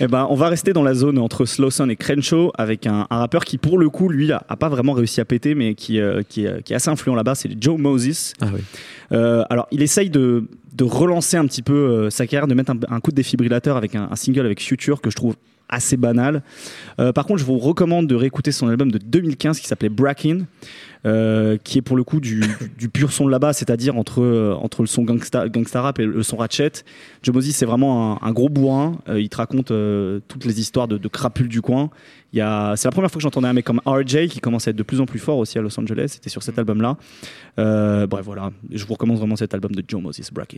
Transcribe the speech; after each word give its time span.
Eh 0.00 0.06
ben, 0.06 0.26
on 0.30 0.34
va 0.36 0.48
rester 0.48 0.72
dans 0.72 0.82
la 0.82 0.94
zone 0.94 1.18
entre 1.18 1.44
Slowson 1.44 1.88
et 1.88 1.96
Crenshaw 1.96 2.52
avec 2.56 2.86
un, 2.86 3.06
un 3.10 3.18
rappeur 3.18 3.44
qui, 3.44 3.58
pour 3.58 3.78
le 3.78 3.88
coup, 3.90 4.08
lui, 4.08 4.30
a, 4.32 4.42
a 4.48 4.56
pas 4.56 4.68
vraiment 4.68 4.92
réussi 4.92 5.20
à 5.20 5.24
péter, 5.24 5.54
mais 5.54 5.74
qui, 5.74 6.00
euh, 6.00 6.22
qui, 6.28 6.44
est- 6.44 6.62
qui 6.62 6.72
est 6.72 6.76
assez 6.76 6.88
influent 6.90 7.14
là-bas. 7.14 7.34
C'est 7.34 7.50
Joe 7.60 7.78
Moses. 7.78 8.32
Ah 8.40 8.46
oui. 8.54 8.60
Euh, 9.12 9.42
alors, 9.50 9.66
il 9.72 9.82
essaye 9.82 10.10
de, 10.10 10.44
de 10.74 10.84
relancer 10.84 11.36
un 11.36 11.46
petit 11.46 11.62
peu 11.62 11.74
euh, 11.74 12.10
sa 12.10 12.26
carrière, 12.26 12.46
de 12.46 12.54
mettre 12.54 12.70
un, 12.70 12.78
un 12.88 13.00
coup 13.00 13.10
de 13.10 13.16
défibrillateur 13.16 13.76
avec 13.76 13.94
un, 13.94 14.08
un 14.10 14.16
single 14.16 14.46
avec 14.46 14.62
Future 14.62 15.00
que 15.00 15.10
je 15.10 15.16
trouve 15.16 15.34
assez 15.68 15.96
banal. 15.96 16.42
Euh, 17.00 17.12
par 17.12 17.26
contre, 17.26 17.40
je 17.40 17.44
vous 17.44 17.58
recommande 17.58 18.06
de 18.06 18.14
réécouter 18.14 18.52
son 18.52 18.68
album 18.68 18.90
de 18.90 18.98
2015 18.98 19.60
qui 19.60 19.66
s'appelait 19.66 19.88
Brackin, 19.88 20.46
euh, 21.06 21.56
qui 21.62 21.78
est 21.78 21.82
pour 21.82 21.96
le 21.96 22.04
coup 22.04 22.20
du, 22.20 22.40
pur 22.92 23.12
son 23.12 23.26
de 23.26 23.30
là-bas, 23.30 23.52
c'est-à-dire 23.52 23.96
entre, 23.96 24.22
euh, 24.22 24.54
entre 24.54 24.82
le 24.82 24.86
son 24.86 25.02
gangsta, 25.02 25.48
gangsta 25.48 25.82
rap 25.82 25.98
et 25.98 26.06
le 26.06 26.22
son 26.22 26.36
ratchet. 26.36 26.72
Joe 27.22 27.34
Moses, 27.34 27.50
c'est 27.50 27.66
vraiment 27.66 28.22
un, 28.22 28.28
un 28.28 28.32
gros 28.32 28.48
bourrin. 28.48 28.98
Il 29.14 29.28
te 29.28 29.36
raconte 29.36 29.72
toutes 30.28 30.44
les 30.44 30.60
histoires 30.60 30.88
de, 30.88 30.98
de 30.98 31.08
crapules 31.08 31.48
du 31.48 31.60
coin. 31.60 31.90
Il 32.32 32.38
y 32.38 32.42
a, 32.42 32.76
c'est 32.76 32.86
la 32.88 32.92
première 32.92 33.10
fois 33.10 33.18
que 33.18 33.22
j'entendais 33.22 33.48
un 33.48 33.54
mec 33.54 33.64
comme 33.64 33.80
RJ 33.86 34.28
qui 34.28 34.40
commence 34.40 34.68
à 34.68 34.70
être 34.70 34.76
de 34.76 34.82
plus 34.82 35.00
en 35.00 35.06
plus 35.06 35.18
fort 35.18 35.38
aussi 35.38 35.58
à 35.58 35.62
Los 35.62 35.78
Angeles. 35.80 36.08
C'était 36.08 36.28
sur 36.28 36.42
cet 36.42 36.58
album-là. 36.58 36.96
Euh, 37.58 38.06
bref, 38.06 38.24
voilà. 38.24 38.50
Je 38.70 38.84
vous 38.84 38.92
recommande 38.92 39.18
vraiment 39.18 39.36
cet 39.36 39.54
album 39.54 39.72
de 39.72 39.82
Joe 39.86 40.02
Moses, 40.02 40.30
Brackin. 40.30 40.56